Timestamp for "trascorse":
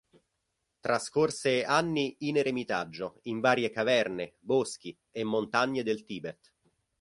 0.79-1.63